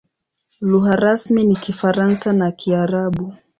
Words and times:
Lugha 0.61 0.91
rasmi 0.95 1.43
ni 1.43 1.55
Kifaransa 1.55 2.33
na 2.33 2.51
Kiarabu. 2.51 3.33